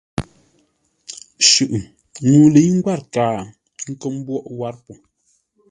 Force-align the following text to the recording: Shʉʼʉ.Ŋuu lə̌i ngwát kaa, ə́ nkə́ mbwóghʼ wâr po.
Shʉʼʉ.Ŋuu 1.49 2.47
lə̌i 2.53 2.71
ngwát 2.77 3.01
kaa, 3.13 3.35
ə́ 3.85 3.89
nkə́ 3.93 4.09
mbwóghʼ 4.17 4.47
wâr 4.59 4.75
po. 4.85 4.93